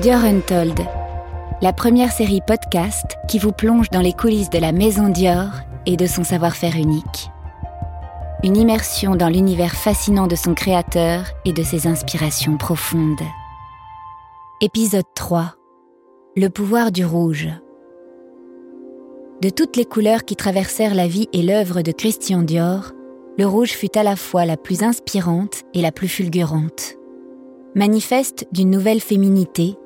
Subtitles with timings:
[0.00, 0.80] Dior Untold,
[1.60, 5.50] la première série podcast qui vous plonge dans les coulisses de la maison Dior
[5.84, 7.30] et de son savoir-faire unique.
[8.42, 13.20] Une immersion dans l'univers fascinant de son créateur et de ses inspirations profondes.
[14.62, 15.56] Épisode 3.
[16.36, 17.50] Le pouvoir du rouge.
[19.42, 22.92] De toutes les couleurs qui traversèrent la vie et l'œuvre de Christian Dior,
[23.38, 26.96] le rouge fut à la fois la plus inspirante et la plus fulgurante.
[27.74, 29.76] Manifeste d'une nouvelle féminité,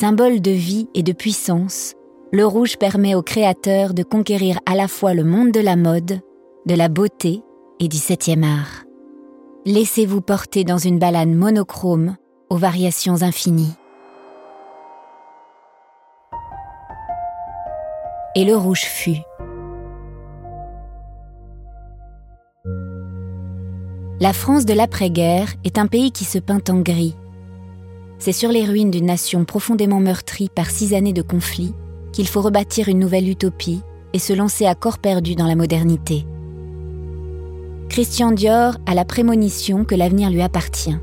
[0.00, 1.94] symbole de vie et de puissance,
[2.30, 6.20] le rouge permet au créateur de conquérir à la fois le monde de la mode,
[6.66, 7.42] de la beauté
[7.80, 8.84] et du septième art.
[9.66, 12.14] Laissez-vous porter dans une balade monochrome
[12.48, 13.74] aux variations infinies.
[18.36, 19.18] Et le rouge fut.
[24.20, 27.16] La France de l'après-guerre est un pays qui se peint en gris.
[28.18, 31.74] C'est sur les ruines d'une nation profondément meurtrie par six années de conflit
[32.12, 33.80] qu'il faut rebâtir une nouvelle utopie
[34.12, 36.26] et se lancer à corps perdu dans la modernité.
[37.88, 40.96] Christian Dior a la prémonition que l'avenir lui appartient.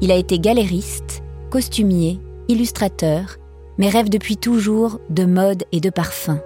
[0.00, 3.36] Il a été galériste, costumier, illustrateur,
[3.78, 6.40] mais rêve depuis toujours de mode et de parfum.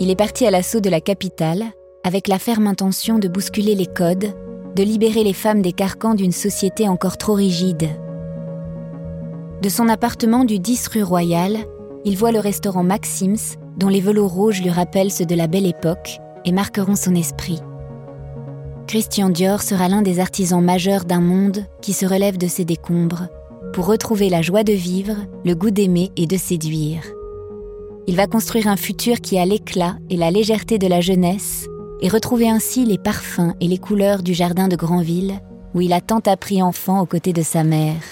[0.00, 1.64] Il est parti à l'assaut de la capitale
[2.04, 4.32] avec la ferme intention de bousculer les codes
[4.76, 7.88] de libérer les femmes des carcans d'une société encore trop rigide.
[9.62, 11.56] De son appartement du 10 rue Royale,
[12.04, 15.66] il voit le restaurant Maxims, dont les velours rouges lui rappellent ceux de la belle
[15.66, 17.60] époque et marqueront son esprit.
[18.86, 23.28] Christian Dior sera l'un des artisans majeurs d'un monde qui se relève de ses décombres
[23.72, 27.02] pour retrouver la joie de vivre, le goût d'aimer et de séduire.
[28.06, 31.66] Il va construire un futur qui a l'éclat et la légèreté de la jeunesse
[32.00, 35.40] et retrouver ainsi les parfums et les couleurs du jardin de Granville,
[35.74, 38.02] où il a tant appris enfant aux côtés de sa mère.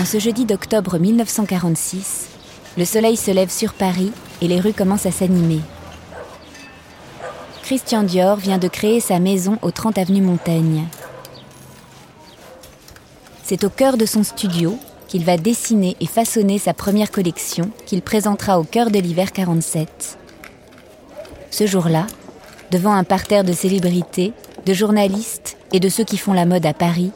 [0.00, 2.28] En ce jeudi d'octobre 1946,
[2.78, 5.60] le soleil se lève sur Paris et les rues commencent à s'animer.
[7.62, 10.86] Christian Dior vient de créer sa maison au 30 avenue Montaigne.
[13.44, 18.00] C'est au cœur de son studio qu'il va dessiner et façonner sa première collection qu'il
[18.00, 20.16] présentera au cœur de l'hiver 47.
[21.50, 22.06] Ce jour-là,
[22.70, 24.32] devant un parterre de célébrités,
[24.64, 27.12] de journalistes et de ceux qui font la mode à Paris,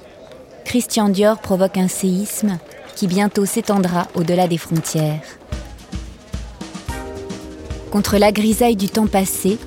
[0.75, 2.59] Christian Dior provoque un séisme
[2.97, 5.23] qui bientôt s'étendra au-delà des frontières.
[7.93, 9.59] Contre la grisaille du temps passé,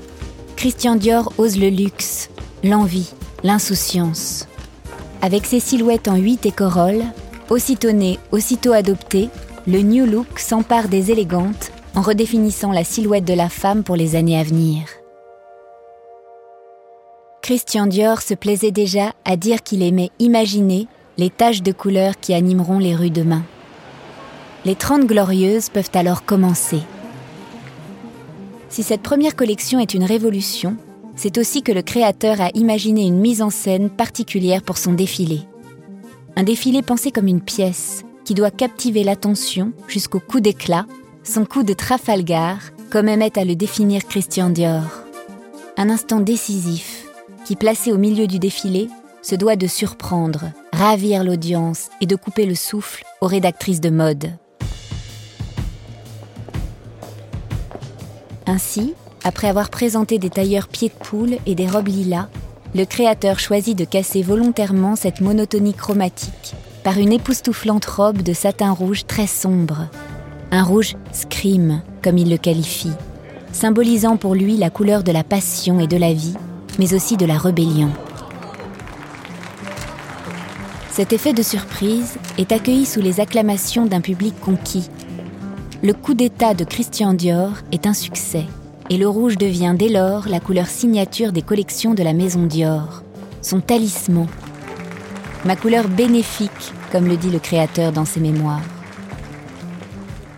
[0.58, 2.30] Christian Dior ose le luxe,
[2.62, 4.50] l'envie, l'insouciance.
[5.22, 7.06] Avec ses silhouettes en huit et corolle,
[7.50, 9.30] Aussitôt né, aussitôt adopté,
[9.66, 14.18] le New Look s'empare des élégantes en redéfinissant la silhouette de la femme pour les
[14.18, 14.82] années à venir.
[17.42, 22.34] Christian Dior se plaisait déjà à dire qu'il aimait imaginer les taches de couleurs qui
[22.34, 23.44] animeront les rues demain.
[24.66, 26.82] Les Trente Glorieuses peuvent alors commencer.
[28.70, 30.78] Si cette première collection est une révolution,
[31.16, 35.42] c'est aussi que le créateur a imaginé une mise en scène particulière pour son défilé.
[36.36, 40.86] Un défilé pensé comme une pièce qui doit captiver l'attention jusqu'au coup d'éclat,
[41.24, 42.60] son coup de Trafalgar,
[42.92, 44.84] comme aimait à le définir Christian Dior.
[45.78, 47.06] Un instant décisif
[47.46, 48.90] qui, placé au milieu du défilé,
[49.28, 54.32] se doit de surprendre, ravir l'audience et de couper le souffle aux rédactrices de mode.
[58.46, 58.94] Ainsi,
[59.26, 62.30] après avoir présenté des tailleurs pieds de poule et des robes lilas,
[62.74, 66.56] le créateur choisit de casser volontairement cette monotonie chromatique
[66.86, 69.90] par une époustouflante robe de satin rouge très sombre.
[70.52, 72.94] Un rouge scream, comme il le qualifie,
[73.52, 76.36] symbolisant pour lui la couleur de la passion et de la vie,
[76.80, 77.92] mais aussi de la rébellion.
[80.98, 84.90] Cet effet de surprise est accueilli sous les acclamations d'un public conquis.
[85.84, 88.46] Le coup d'État de Christian Dior est un succès
[88.90, 93.04] et le rouge devient dès lors la couleur signature des collections de la maison Dior,
[93.44, 94.26] son talisman.
[95.46, 98.66] Ma couleur bénéfique, comme le dit le créateur dans ses mémoires.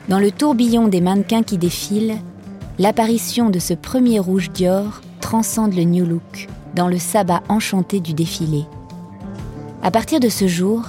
[0.10, 2.18] Dans le tourbillon des mannequins qui défilent,
[2.80, 8.14] l'apparition de ce premier rouge Dior transcende le New Look dans le sabbat enchanté du
[8.14, 8.66] défilé.
[9.82, 10.84] À partir de ce jour,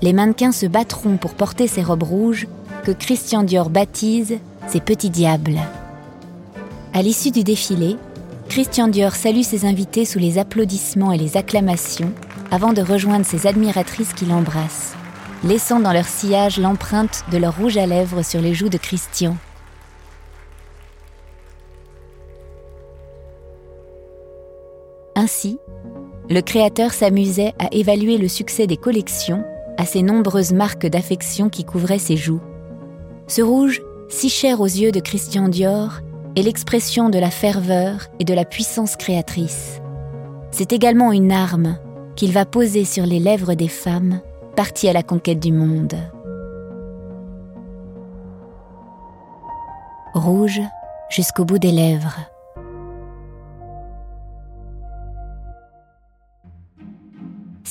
[0.00, 2.48] les mannequins se battront pour porter ces robes rouges
[2.84, 5.60] que Christian Dior baptise ses petits diables.
[6.94, 7.96] À l'issue du défilé,
[8.48, 12.12] Christian Dior salue ses invités sous les applaudissements et les acclamations
[12.50, 14.94] avant de rejoindre ses admiratrices qui l'embrassent,
[15.44, 19.36] laissant dans leur sillage l'empreinte de leur rouge à lèvres sur les joues de Christian.
[25.14, 25.58] Ainsi,
[26.30, 29.44] le créateur s'amusait à évaluer le succès des collections
[29.76, 32.40] à ces nombreuses marques d'affection qui couvraient ses joues.
[33.26, 36.00] Ce rouge, si cher aux yeux de Christian Dior,
[36.36, 39.80] est l'expression de la ferveur et de la puissance créatrice.
[40.52, 41.78] C'est également une arme
[42.14, 44.20] qu'il va poser sur les lèvres des femmes
[44.54, 45.94] parties à la conquête du monde.
[50.14, 50.60] Rouge
[51.08, 52.18] jusqu'au bout des lèvres.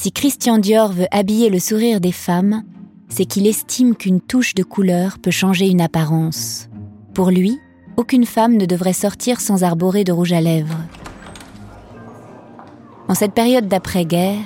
[0.02, 2.64] Si Christian Dior veut habiller le sourire des femmes,
[3.10, 6.70] c'est qu'il estime qu'une touche de couleur peut changer une apparence.
[7.14, 7.60] Pour lui,
[7.98, 10.80] aucune femme ne devrait sortir sans arborer de rouge à lèvres.
[13.10, 14.46] En cette période d'après-guerre,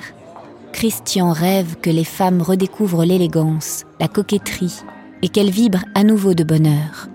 [0.72, 4.80] Christian rêve que les femmes redécouvrent l'élégance, la coquetterie
[5.22, 7.08] et qu'elles vibrent à nouveau de bonheur.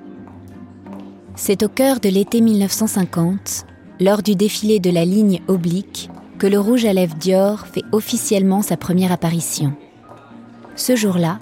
[1.36, 3.66] C'est au cœur de l'été 1950,
[4.00, 6.10] lors du défilé de la ligne oblique,
[6.40, 9.74] que le rouge à lèvres Dior fait officiellement sa première apparition.
[10.76, 11.40] Ce jour-là,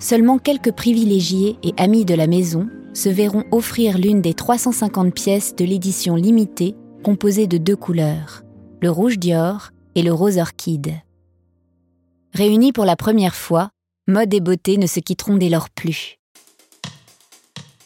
[0.00, 5.54] seulement quelques privilégiés et amis de la maison se verront offrir l'une des 350 pièces
[5.54, 6.74] de l'édition limitée
[7.04, 8.42] composée de deux couleurs,
[8.82, 10.94] le rouge Dior et le rose orchide.
[12.34, 13.70] Réunis pour la première fois,
[14.08, 16.16] mode et beauté ne se quitteront dès lors plus.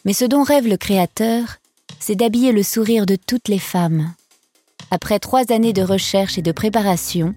[0.03, 1.57] Mais ce dont rêve le créateur,
[1.99, 4.13] c'est d'habiller le sourire de toutes les femmes.
[4.91, 7.33] Après trois années de recherche et de préparation,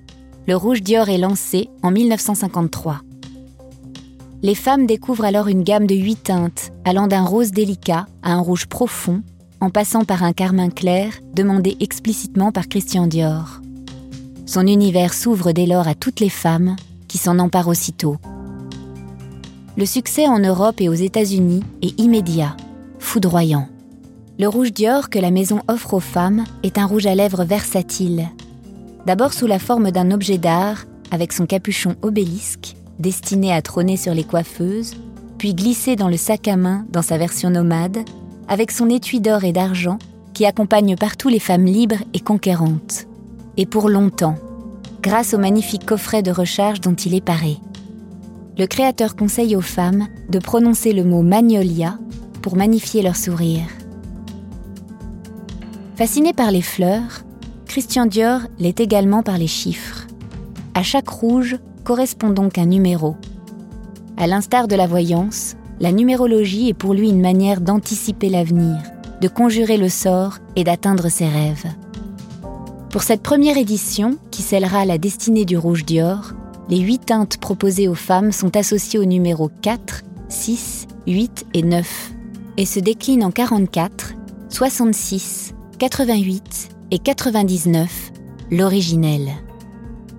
[0.47, 3.03] le rouge Dior est lancé en 1953
[4.43, 8.41] les femmes découvrent alors une gamme de huit teintes, allant d'un rose délicat à un
[8.41, 9.23] rouge profond,
[9.61, 13.61] en passant par un carmin clair demandé explicitement par Christian Dior.
[14.47, 16.77] Son univers s'ouvre dès lors à toutes les femmes
[17.09, 18.17] qui s'en emparent aussitôt.
[19.77, 22.57] Le succès en Europe et aux États-Unis est immédiat,
[22.99, 23.69] foudroyant.
[24.41, 28.29] Le rouge Dior que la maison offre aux femmes est un rouge à lèvres versatile.
[29.05, 34.15] D'abord sous la forme d'un objet d'art, avec son capuchon obélisque, destiné à trôner sur
[34.15, 34.95] les coiffeuses,
[35.39, 37.99] puis glissé dans le sac à main dans sa version nomade,
[38.47, 39.99] avec son étui d'or et d'argent
[40.35, 43.09] qui accompagne partout les femmes libres et conquérantes.
[43.57, 44.37] Et pour longtemps,
[45.03, 47.57] grâce au magnifique coffret de recharge dont il est paré.
[48.57, 51.99] Le créateur conseille aux femmes de prononcer le mot magnolia
[52.41, 53.67] pour magnifier leur sourire.
[55.99, 57.25] Fasciné par les fleurs,
[57.67, 60.07] Christian Dior l'est également par les chiffres.
[60.75, 63.17] À chaque rouge, correspond donc un numéro.
[64.17, 68.77] À l'instar de la voyance, la numérologie est pour lui une manière d'anticiper l'avenir,
[69.21, 71.67] de conjurer le sort et d'atteindre ses rêves.
[72.93, 76.31] Pour cette première édition, qui scellera la destinée du rouge Dior,
[76.69, 82.13] les huit teintes proposées aux femmes sont associées aux numéros 4, 6, 8 et 9
[82.57, 84.15] et se déclinent en 44,
[84.49, 88.11] 66, 88 et 99,
[88.51, 89.31] l'originel.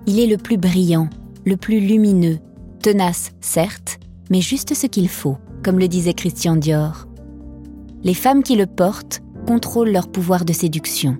[0.06, 1.10] Il est le plus brillant,
[1.44, 2.38] le plus lumineux,
[2.82, 3.98] tenace certes,
[4.30, 7.06] mais juste ce qu'il faut, comme le disait Christian Dior.
[8.02, 11.18] Les femmes qui le portent contrôlent leur pouvoir de séduction.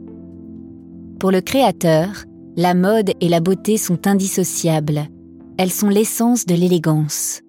[1.19, 2.25] Pour le créateur,
[2.57, 5.03] la mode et la beauté sont indissociables.
[5.59, 7.43] Elles sont l'essence de l'élégance.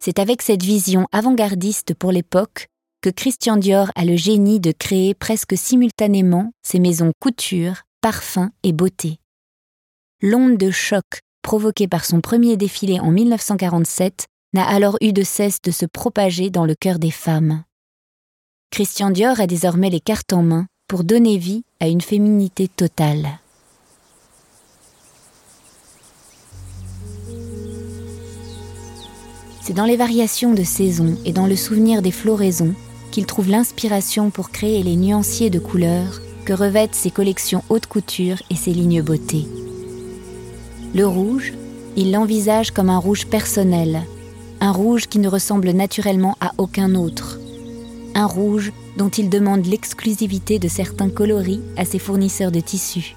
[0.00, 2.68] C'est avec cette vision avant-gardiste pour l'époque
[3.10, 9.18] Christian Dior a le génie de créer presque simultanément ses maisons couture, parfum et beauté
[10.24, 11.04] l'onde de choc
[11.42, 16.48] provoquée par son premier défilé en 1947 n'a alors eu de cesse de se propager
[16.48, 17.62] dans le cœur des femmes.
[18.70, 23.38] Christian Dior a désormais les cartes en main pour donner vie à une féminité totale.
[29.60, 32.74] C'est dans les variations de saison et dans le souvenir des floraisons
[33.14, 38.42] qu'il trouve l'inspiration pour créer les nuanciers de couleurs que revêtent ses collections haute couture
[38.50, 39.46] et ses lignes beauté.
[40.96, 41.52] Le rouge,
[41.96, 44.02] il l'envisage comme un rouge personnel,
[44.60, 47.38] un rouge qui ne ressemble naturellement à aucun autre,
[48.16, 53.14] un rouge dont il demande l'exclusivité de certains coloris à ses fournisseurs de tissus.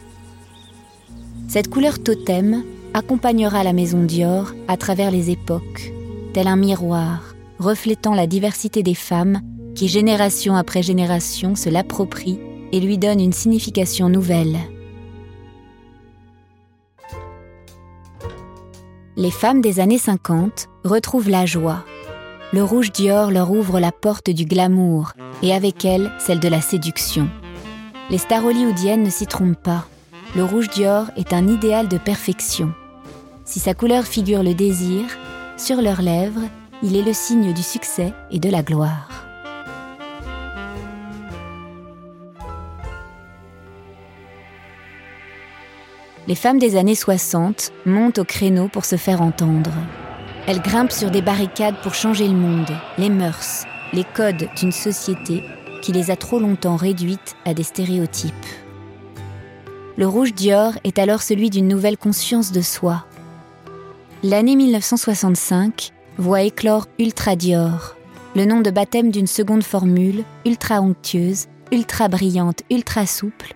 [1.47, 2.63] Cette couleur totem
[2.93, 5.91] accompagnera la maison Dior à travers les époques,
[6.33, 9.41] tel un miroir reflétant la diversité des femmes
[9.77, 12.39] qui, génération après génération, se l'approprient
[12.73, 14.57] et lui donnent une signification nouvelle.
[19.17, 21.83] les femmes des années 50 retrouvent la joie.
[22.53, 26.61] Le rouge Dior leur ouvre la porte du glamour et avec elle celle de la
[26.61, 27.27] séduction.
[28.11, 29.87] Les stars hollywoodiennes ne s'y trompent pas.
[30.35, 32.71] Le rouge Dior est un idéal de perfection.
[33.43, 35.03] Si sa couleur figure le désir,
[35.57, 36.47] sur leurs lèvres,
[36.83, 39.26] il est le signe du succès et de la gloire.
[46.27, 49.71] Les femmes des années 60 montent au créneau pour se faire entendre.
[50.45, 55.43] Elles grimpent sur des barricades pour changer le monde, les mœurs, les codes d'une société
[55.81, 58.33] qui les a trop longtemps réduites à des stéréotypes.
[59.97, 63.05] Le rouge Dior est alors celui d'une nouvelle conscience de soi.
[64.21, 67.95] L'année 1965 voit éclore Ultra Dior,
[68.35, 73.53] le nom de baptême d'une seconde formule ultra onctueuse, ultra brillante, ultra souple,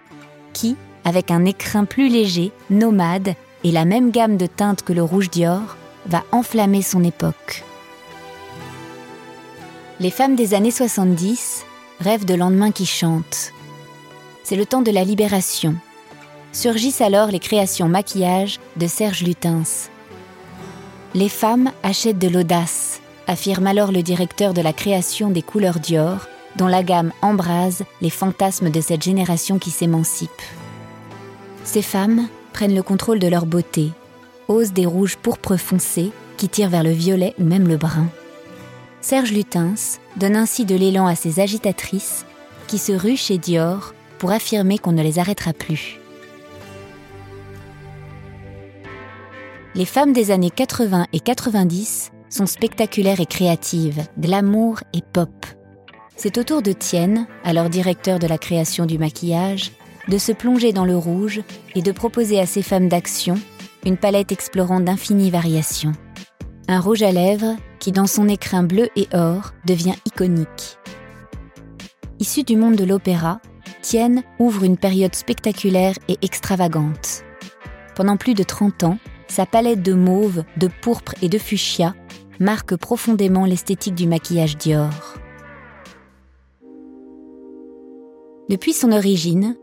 [0.53, 5.03] qui, avec un écrin plus léger, nomade et la même gamme de teintes que le
[5.03, 7.63] rouge Dior, va enflammer son époque.
[9.99, 11.63] Les femmes des années 70
[11.99, 13.53] rêvent de lendemains qui chantent.
[14.43, 15.75] C'est le temps de la libération.
[16.53, 19.89] Surgissent alors les créations maquillage de Serge Lutens.
[21.13, 26.27] Les femmes achètent de l'audace, affirme alors le directeur de la création des couleurs Dior,
[26.55, 30.29] dont la gamme embrase les fantasmes de cette génération qui s'émancipe.
[31.63, 33.91] Ces femmes prennent le contrôle de leur beauté,
[34.47, 38.07] osent des rouges pourpres foncés qui tirent vers le violet ou même le brun.
[39.01, 42.25] Serge Lutens donne ainsi de l'élan à ses agitatrices
[42.67, 45.99] qui se ruent chez Dior pour affirmer qu'on ne les arrêtera plus.
[49.73, 55.29] Les femmes des années 80 et 90 sont spectaculaires et créatives, glamour et pop.
[56.15, 59.71] C'est au tour de Tienne, alors directeur de la création du maquillage,
[60.07, 61.41] de se plonger dans le rouge
[61.75, 63.35] et de proposer à ces femmes d'action
[63.85, 65.93] une palette explorant d'infinies variations.
[66.67, 70.77] Un rouge à lèvres qui, dans son écrin bleu et or, devient iconique.
[72.19, 73.41] Issu du monde de l'opéra,
[73.81, 77.23] Tienne ouvre une période spectaculaire et extravagante.
[77.95, 81.95] Pendant plus de 30 ans, sa palette de mauve, de pourpre et de fuchsia
[82.39, 84.89] marque profondément l'esthétique du maquillage Dior.
[88.49, 89.55] Depuis son origine,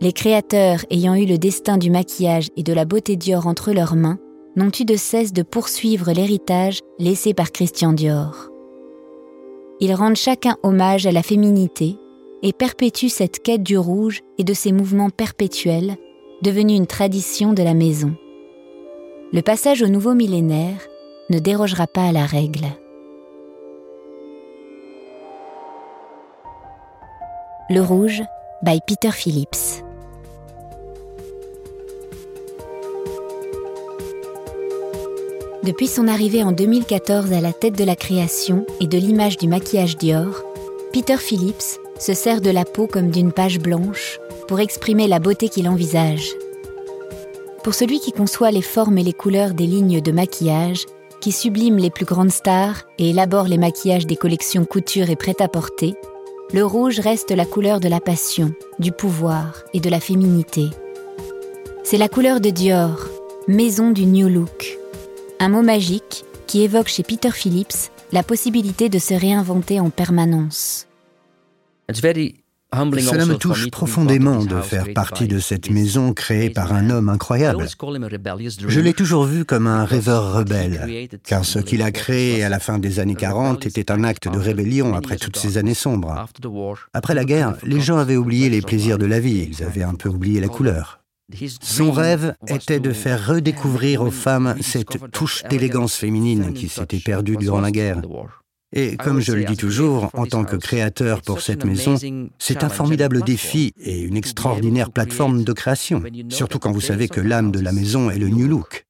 [0.00, 3.96] les créateurs ayant eu le destin du maquillage et de la beauté Dior entre leurs
[3.96, 4.18] mains
[4.56, 8.50] n'ont eu de cesse de poursuivre l'héritage laissé par Christian Dior.
[9.80, 11.96] Ils rendent chacun hommage à la féminité
[12.42, 15.96] et perpétuent cette quête du rouge et de ses mouvements perpétuels,
[16.42, 18.14] devenus une tradition de la maison.
[19.32, 20.80] Le passage au nouveau millénaire
[21.30, 22.66] ne dérogera pas à la règle.
[27.70, 28.22] Le rouge
[28.62, 29.87] by Peter Phillips.
[35.68, 39.48] Depuis son arrivée en 2014 à la tête de la création et de l'image du
[39.48, 40.42] maquillage Dior,
[40.94, 45.50] Peter Phillips se sert de la peau comme d'une page blanche pour exprimer la beauté
[45.50, 46.30] qu'il envisage.
[47.62, 50.86] Pour celui qui conçoit les formes et les couleurs des lignes de maquillage,
[51.20, 55.96] qui sublime les plus grandes stars et élabore les maquillages des collections couture et prêt-à-porter,
[56.54, 60.70] le rouge reste la couleur de la passion, du pouvoir et de la féminité.
[61.84, 63.06] C'est la couleur de Dior,
[63.48, 64.77] maison du New Look,
[65.40, 70.86] un mot magique qui évoque chez Peter Phillips la possibilité de se réinventer en permanence.
[71.90, 77.66] Cela me touche profondément de faire partie de cette maison créée par un homme incroyable.
[78.66, 82.58] Je l'ai toujours vu comme un rêveur rebelle, car ce qu'il a créé à la
[82.58, 86.26] fin des années 40 était un acte de rébellion après toutes ces années sombres.
[86.92, 89.94] Après la guerre, les gens avaient oublié les plaisirs de la vie, ils avaient un
[89.94, 91.00] peu oublié la couleur.
[91.60, 97.36] Son rêve était de faire redécouvrir aux femmes cette touche d'élégance féminine qui s'était perdue
[97.36, 98.00] durant la guerre.
[98.72, 101.96] Et comme je le dis toujours, en tant que créateur pour cette maison,
[102.38, 107.20] c'est un formidable défi et une extraordinaire plateforme de création, surtout quand vous savez que
[107.20, 108.86] l'âme de la maison est le New Look.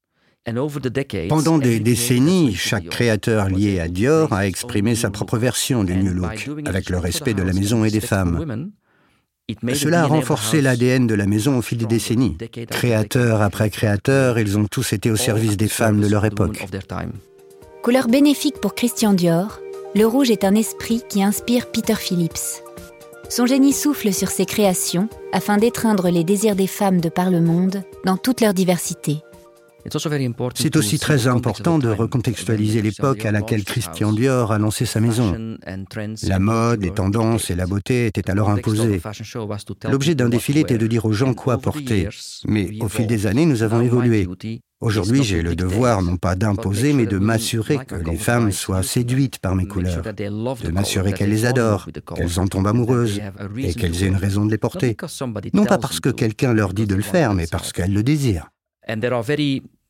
[1.29, 6.13] Pendant des décennies, chaque créateur lié à Dior a exprimé sa propre version du New
[6.13, 8.71] Look, avec le respect de la maison et des femmes.
[9.73, 12.37] Cela a renforcé l'ADN de la maison au fil des décennies.
[12.69, 16.65] Créateurs après créateurs, ils ont tous été au service des femmes de leur époque.
[17.83, 19.59] Couleur bénéfique pour Christian Dior,
[19.95, 22.61] le rouge est un esprit qui inspire Peter Phillips.
[23.29, 27.41] Son génie souffle sur ses créations afin d'étreindre les désirs des femmes de par le
[27.41, 29.17] monde dans toute leur diversité.
[30.55, 35.57] C'est aussi très important de recontextualiser l'époque à laquelle Christian Dior a lancé sa maison.
[36.23, 39.01] La mode, les tendances et la beauté étaient alors imposées.
[39.89, 42.09] L'objet d'un défilé était de dire aux gens quoi porter.
[42.47, 44.27] Mais au fil des années, nous avons évolué.
[44.81, 49.39] Aujourd'hui, j'ai le devoir non pas d'imposer, mais de m'assurer que les femmes soient séduites
[49.39, 53.19] par mes couleurs, de m'assurer qu'elles les adorent, qu'elles en tombent amoureuses
[53.57, 54.95] et qu'elles aient une raison de les porter.
[55.53, 58.49] Non pas parce que quelqu'un leur dit de le faire, mais parce qu'elles le désirent.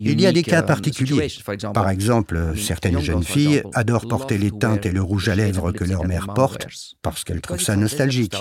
[0.01, 1.27] Il y a des cas um, particuliers.
[1.73, 5.83] Par exemple, certaines jeunes filles adorent porter les teintes et le rouge à lèvres que
[5.83, 6.67] leur mère porte
[7.01, 8.35] parce qu'elles trouvent ça nostalgique.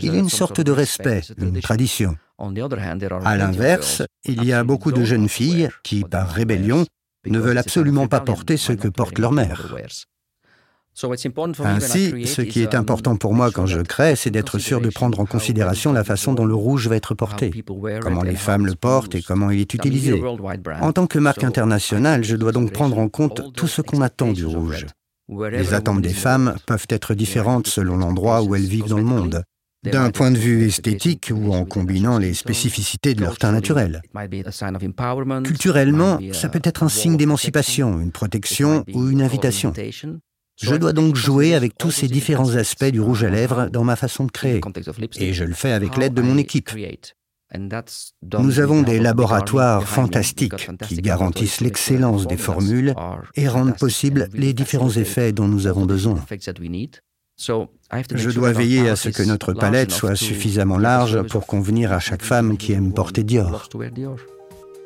[0.00, 2.16] Il y a une sorte de respect, une tradition.
[2.38, 6.86] À l'inverse, il y a beaucoup de jeunes filles qui, par rébellion,
[7.26, 9.74] ne veulent absolument pas porter ce que porte leur mère.
[11.64, 15.18] Ainsi, ce qui est important pour moi quand je crée, c'est d'être sûr de prendre
[15.18, 17.50] en considération la façon dont le rouge va être porté,
[18.00, 20.22] comment les femmes le portent et comment il est utilisé.
[20.80, 24.32] En tant que marque internationale, je dois donc prendre en compte tout ce qu'on attend
[24.32, 24.86] du rouge.
[25.28, 29.42] Les attentes des femmes peuvent être différentes selon l'endroit où elles vivent dans le monde,
[29.82, 34.02] d'un point de vue esthétique ou en combinant les spécificités de leur teint naturel.
[35.44, 39.72] Culturellement, ça peut être un signe d'émancipation, une protection ou une invitation.
[40.62, 43.96] Je dois donc jouer avec tous ces différents aspects du rouge à lèvres dans ma
[43.96, 44.60] façon de créer.
[45.16, 46.70] Et je le fais avec l'aide de mon équipe.
[48.38, 50.54] Nous avons des laboratoires fantastiques
[50.86, 52.94] qui garantissent l'excellence des formules
[53.36, 56.24] et rendent possibles les différents effets dont nous avons besoin.
[58.14, 62.22] Je dois veiller à ce que notre palette soit suffisamment large pour convenir à chaque
[62.22, 63.68] femme qui aime porter Dior.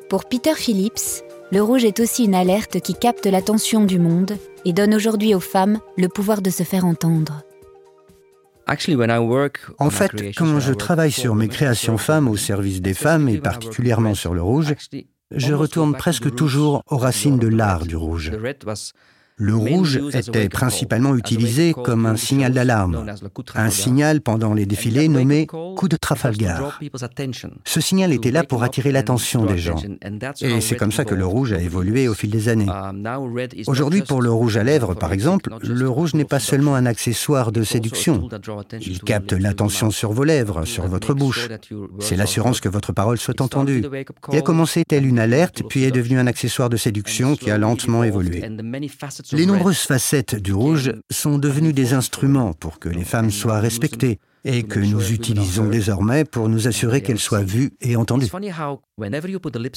[0.09, 4.73] Pour Peter Phillips, le rouge est aussi une alerte qui capte l'attention du monde et
[4.73, 7.43] donne aujourd'hui aux femmes le pouvoir de se faire entendre.
[9.79, 14.13] En fait, quand je travaille sur mes créations femmes au service des femmes et particulièrement
[14.13, 14.75] sur le rouge,
[15.31, 18.31] je retourne presque toujours aux racines de l'art du rouge.
[19.41, 23.05] Le rouge était principalement utilisé comme un signal d'alarme,
[23.55, 26.77] un signal pendant les défilés nommé coup de Trafalgar.
[27.63, 29.81] Ce signal était là pour attirer l'attention des gens.
[30.41, 32.67] Et c'est comme ça que le rouge a évolué au fil des années.
[33.67, 37.53] Aujourd'hui, pour le rouge à lèvres, par exemple, le rouge n'est pas seulement un accessoire
[37.53, 38.27] de séduction.
[38.81, 41.47] Il capte l'attention sur vos lèvres, sur votre bouche.
[41.99, 43.85] C'est l'assurance que votre parole soit entendue.
[44.33, 47.57] Il a commencé tel une alerte, puis est devenu un accessoire de séduction qui a
[47.57, 48.43] lentement évolué.
[49.33, 54.19] Les nombreuses facettes du rouge sont devenues des instruments pour que les femmes soient respectées
[54.45, 58.29] et que nous utilisons désormais pour nous assurer qu'elles soient vues et entendues.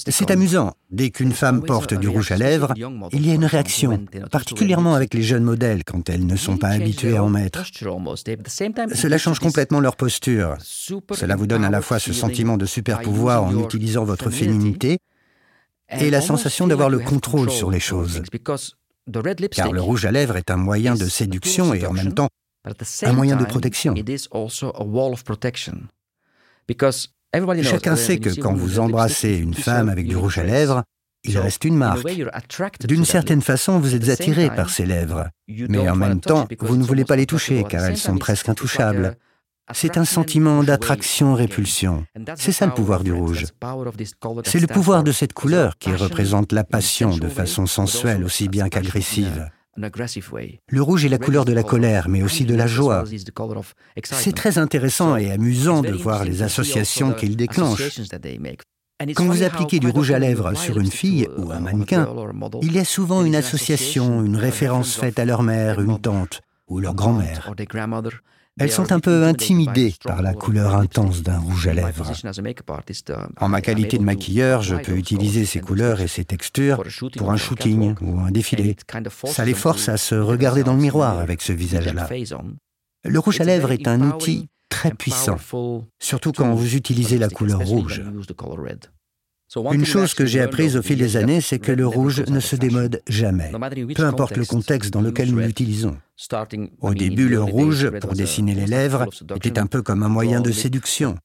[0.09, 2.73] C'est amusant, dès qu'une femme porte du rouge à lèvres,
[3.13, 6.69] il y a une réaction, particulièrement avec les jeunes modèles quand elles ne sont pas
[6.69, 7.65] habituées à en mettre.
[7.67, 10.57] Cela change complètement leur posture.
[10.61, 14.99] Cela vous donne à la fois ce sentiment de super pouvoir en utilisant votre féminité
[15.91, 18.23] et la sensation d'avoir le contrôle sur les choses.
[19.51, 22.29] Car le rouge à lèvres est un moyen de séduction et en même temps
[23.03, 23.95] un moyen de protection.
[27.63, 30.85] Chacun sait que quand vous embrassez une femme avec du rouge à lèvres,
[31.25, 32.07] il reste une marque.
[32.87, 36.85] D'une certaine façon, vous êtes attiré par ses lèvres, mais en même temps, vous ne
[36.85, 39.17] voulez pas les toucher car elles sont presque intouchables.
[39.75, 42.07] C'est un sentiment d'attraction-répulsion.
[42.37, 43.47] C'est ça le pouvoir du rouge.
[44.45, 48.69] C'est le pouvoir de cette couleur qui représente la passion de façon sensuelle aussi bien
[48.69, 49.49] qu'agressive.
[49.77, 53.05] Le rouge est la couleur de la colère, mais aussi de la joie.
[54.05, 58.01] C'est très intéressant et amusant de voir les associations qu'il déclenche.
[59.17, 62.07] Quand vous appliquez du rouge à lèvres sur une fille ou un mannequin,
[62.61, 66.79] il y a souvent une association, une référence faite à leur mère, une tante ou
[66.79, 67.53] leur grand-mère.
[68.61, 72.13] Elles sont un peu intimidées par la couleur intense d'un rouge à lèvres.
[73.41, 76.83] En ma qualité de maquilleur, je peux utiliser ces couleurs et ces textures
[77.17, 78.77] pour un shooting ou un défilé.
[79.27, 82.09] Ça les force à se regarder dans le miroir avec ce visage-là.
[83.05, 85.39] Le rouge à lèvres est un outil très puissant,
[85.99, 88.03] surtout quand vous utilisez la couleur rouge.
[89.73, 92.57] Une chose que j'ai apprise au fil des années, c'est que le rouge ne se
[92.57, 93.51] démode jamais,
[93.95, 95.97] peu importe le contexte dans lequel nous l'utilisons.
[96.81, 100.53] Au début, le rouge, pour dessiner les lèvres, était un peu comme un moyen de
[100.53, 101.17] séduction.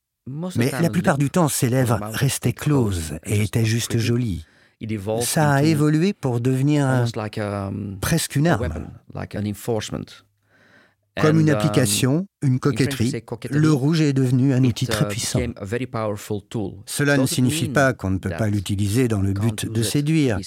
[0.55, 4.45] Mais la plupart du temps, ces lèvres restaient closes et étaient juste jolies.
[5.21, 7.05] Ça a évolué pour devenir
[8.01, 8.89] presque une arme.
[11.21, 13.13] Comme une um, application, une coquetterie,
[13.49, 15.39] le rouge est devenu un outil très uh, puissant.
[16.85, 20.39] Cela ne signifie pas qu'on ne peut pas l'utiliser dans le but de séduire,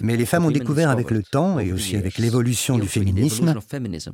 [0.00, 3.54] mais les femmes ont découvert avec le temps et aussi avec l'évolution du féminisme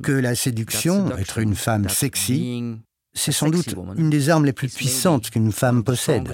[0.03, 2.77] que la séduction, être une femme sexy,
[3.13, 6.31] c'est sans doute une des armes les plus puissantes qu'une femme possède.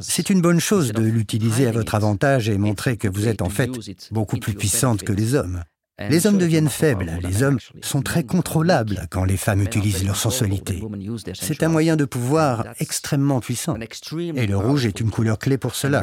[0.00, 3.50] C'est une bonne chose de l'utiliser à votre avantage et montrer que vous êtes en
[3.50, 3.70] fait
[4.10, 5.62] beaucoup plus puissante que les hommes.
[6.00, 10.82] Les hommes deviennent faibles, les hommes sont très contrôlables quand les femmes utilisent leur sensualité.
[11.34, 13.76] C'est un moyen de pouvoir extrêmement puissant.
[14.34, 16.02] Et le rouge est une couleur clé pour cela.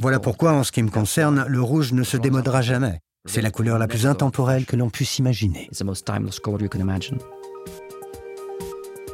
[0.00, 3.00] Voilà pourquoi, en ce qui me concerne, le rouge ne se démodera jamais.
[3.26, 5.68] C'est la couleur la plus intemporelle que l'on puisse imaginer.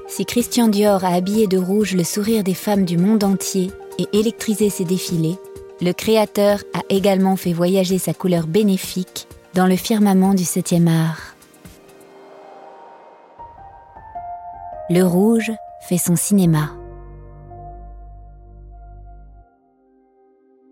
[0.08, 4.06] Si Christian Dior a habillé de rouge le sourire des femmes du monde entier et
[4.12, 5.36] électrisé ses défilés,
[5.80, 11.36] le créateur a également fait voyager sa couleur bénéfique dans le firmament du septième art.
[14.90, 15.52] Le rouge
[15.88, 16.70] fait son cinéma.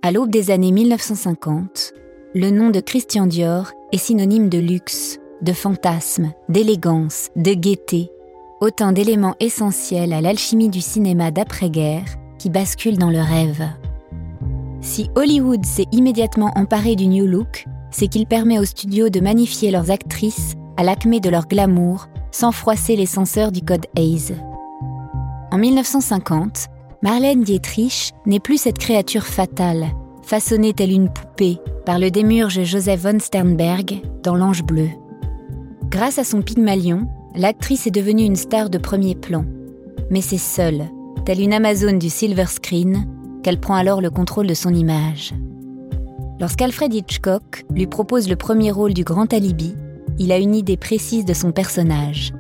[0.03, 1.93] À l'aube des années 1950,
[2.35, 8.11] le nom de Christian Dior est synonyme de luxe, de fantasme, d'élégance, de gaieté,
[8.61, 12.05] autant d'éléments essentiels à l'alchimie du cinéma d'après-guerre
[12.39, 13.69] qui bascule dans le rêve.
[14.81, 19.71] Si Hollywood s'est immédiatement emparé du New Look, c'est qu'il permet aux studios de magnifier
[19.71, 24.35] leurs actrices à l'acmé de leur glamour sans froisser les censeurs du code Hayes.
[25.51, 26.67] En 1950,
[27.03, 29.87] Marlène Dietrich n'est plus cette créature fatale,
[30.23, 34.89] façonnée telle une poupée par le démurge Joseph von Sternberg dans L'Ange bleu.
[35.89, 39.45] Grâce à son pygmalion, l'actrice est devenue une star de premier plan.
[40.11, 40.83] Mais c'est seule,
[41.25, 43.07] telle une Amazone du silver screen,
[43.43, 45.33] qu'elle prend alors le contrôle de son image.
[46.39, 49.75] Lorsqu'Alfred Hitchcock lui propose le premier rôle du grand alibi,
[50.19, 52.33] il a une idée précise de son personnage.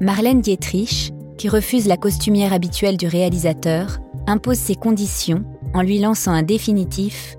[0.00, 6.32] Marlène Dietrich, qui refuse la costumière habituelle du réalisateur, impose ses conditions en lui lançant
[6.32, 7.36] un définitif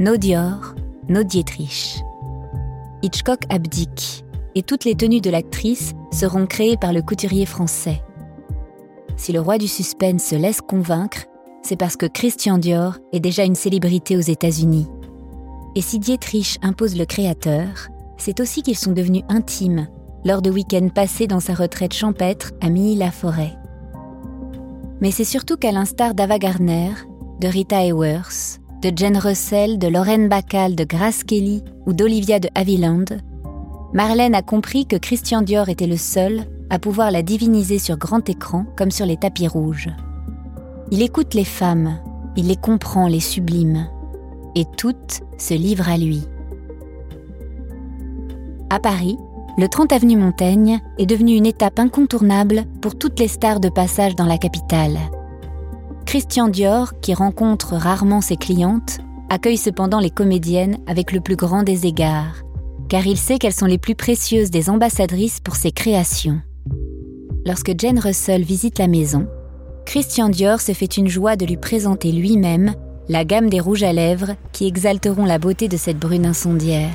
[0.00, 0.74] No Dior,
[1.08, 2.00] no Dietrich.
[3.02, 4.24] Hitchcock abdique
[4.56, 8.02] et toutes les tenues de l'actrice seront créées par le couturier français.
[9.16, 11.26] Si le roi du suspense se laisse convaincre,
[11.68, 14.86] c'est parce que Christian Dior est déjà une célébrité aux États-Unis.
[15.76, 19.86] Et si Dietrich impose le créateur, c'est aussi qu'ils sont devenus intimes
[20.24, 23.54] lors de week-ends passés dans sa retraite champêtre à Milly-la-Forêt.
[25.02, 26.92] Mais c'est surtout qu'à l'instar d'Ava Gardner,
[27.38, 32.48] de Rita Hayworth, de Jen Russell, de Lorraine Bacall, de Grace Kelly ou d'Olivia de
[32.54, 33.04] Havilland,
[33.92, 38.26] Marlène a compris que Christian Dior était le seul à pouvoir la diviniser sur grand
[38.30, 39.90] écran comme sur les tapis rouges.
[40.90, 41.98] Il écoute les femmes,
[42.34, 43.88] il les comprend, les sublime,
[44.54, 46.22] et toutes se livrent à lui.
[48.70, 49.18] À Paris,
[49.58, 54.16] le 30 avenue Montaigne est devenu une étape incontournable pour toutes les stars de passage
[54.16, 54.98] dans la capitale.
[56.06, 61.64] Christian Dior, qui rencontre rarement ses clientes, accueille cependant les comédiennes avec le plus grand
[61.64, 62.44] des égards,
[62.88, 66.40] car il sait qu'elles sont les plus précieuses des ambassadrices pour ses créations.
[67.44, 69.26] Lorsque Jane Russell visite la maison,
[69.88, 72.74] Christian Dior se fait une joie de lui présenter lui-même
[73.08, 76.92] la gamme des rouges à lèvres qui exalteront la beauté de cette brune incendiaire.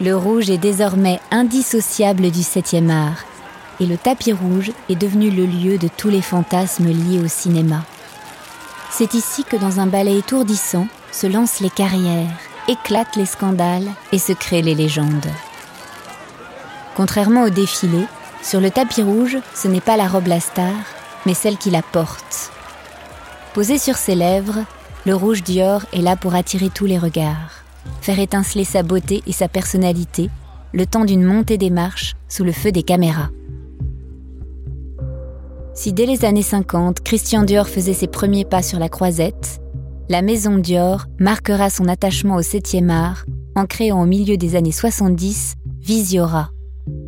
[0.00, 3.24] Le rouge est désormais indissociable du 7e art,
[3.78, 7.84] et le tapis rouge est devenu le lieu de tous les fantasmes liés au cinéma.
[8.90, 14.18] C'est ici que dans un ballet étourdissant se lancent les carrières, éclatent les scandales et
[14.18, 15.30] se créent les légendes.
[16.96, 18.06] Contrairement au défilé,
[18.42, 20.74] sur le tapis rouge, ce n'est pas la robe la star,
[21.24, 22.50] mais celle qui la porte.
[23.54, 24.64] Posé sur ses lèvres,
[25.04, 27.66] le rouge Dior est là pour attirer tous les regards
[28.00, 30.30] faire étinceler sa beauté et sa personnalité
[30.72, 33.30] le temps d'une montée des marches sous le feu des caméras.
[35.74, 39.60] Si dès les années 50, Christian Dior faisait ses premiers pas sur la croisette,
[40.08, 44.72] la maison Dior marquera son attachement au 7e art en créant au milieu des années
[44.72, 46.50] 70 Visiora,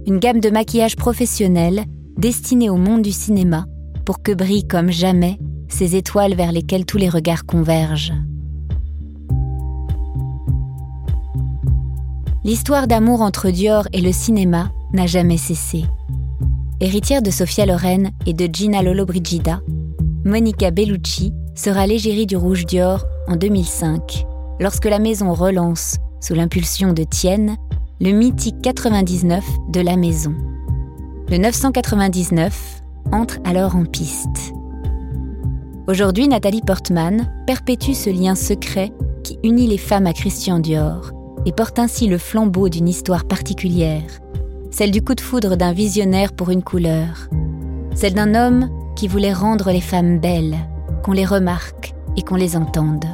[0.06, 1.84] une gamme de maquillage professionnel
[2.16, 3.66] destinée au monde du cinéma
[4.04, 5.38] pour que brillent comme jamais
[5.68, 8.14] ces étoiles vers lesquelles tous les regards convergent.
[12.48, 15.84] l'histoire d'amour entre Dior et le cinéma n'a jamais cessé.
[16.80, 19.60] Héritière de Sofia Loren et de Gina Lollobrigida,
[20.24, 24.24] Monica Bellucci sera l'égérie du Rouge Dior en 2005,
[24.60, 27.58] lorsque la maison relance, sous l'impulsion de Tienne,
[28.00, 30.32] le mythique 99 de la maison.
[31.28, 34.54] Le 999 entre alors en piste.
[35.88, 38.92] Aujourd'hui, Nathalie Portman perpétue ce lien secret
[39.24, 41.10] qui unit les femmes à Christian Dior
[41.44, 44.20] et porte ainsi le flambeau d'une histoire particulière,
[44.70, 47.28] celle du coup de foudre d'un visionnaire pour une couleur,
[47.96, 50.56] celle d'un homme qui voulait rendre les femmes belles,
[51.02, 53.06] qu'on les remarque et qu'on les entende.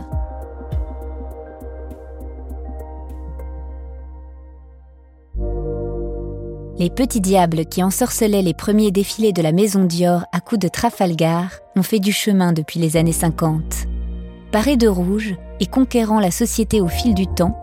[6.77, 10.67] Les petits diables qui ensorcelaient les premiers défilés de la maison Dior à coups de
[10.67, 13.87] Trafalgar ont fait du chemin depuis les années 50.
[14.51, 17.57] Parés de rouge et conquérant la société au fil du temps,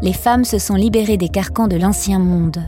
[0.00, 2.62] les femmes se sont libérées des carcans de l'ancien monde.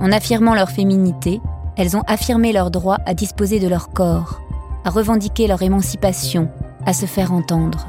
[0.00, 1.40] En affirmant leur féminité,
[1.78, 4.42] elles ont affirmé leur droit à disposer de leur corps,
[4.84, 6.50] à revendiquer leur émancipation,
[6.84, 7.88] à se faire entendre.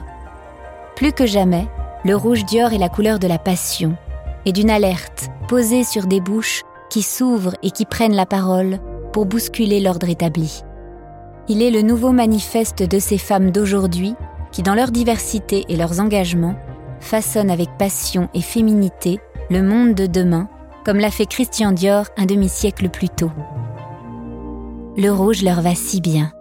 [0.96, 1.68] Plus que jamais,
[2.06, 3.98] le rouge Dior est la couleur de la passion
[4.46, 8.80] et d'une alerte posée sur des bouches qui s'ouvrent et qui prennent la parole
[9.14, 10.64] pour bousculer l'ordre établi.
[11.48, 14.16] Il est le nouveau manifeste de ces femmes d'aujourd'hui
[14.52, 16.56] qui, dans leur diversité et leurs engagements,
[17.00, 19.20] façonne avec passion et féminité
[19.50, 20.50] le monde de demain,
[20.86, 23.32] comme l'a fait Christian Dior un demi-siècle plus tôt.
[24.98, 26.32] Le rouge leur va si bien.